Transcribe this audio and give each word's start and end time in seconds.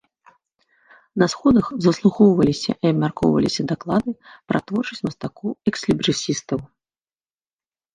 На 1.23 1.27
сходах 1.33 1.65
заслухоўваліся 1.87 2.71
і 2.83 2.91
абмяркоўваліся 2.93 3.61
даклады 3.75 4.11
пра 4.47 4.59
творчасць 4.67 5.05
мастакоў-экслібрысістаў. 5.09 6.59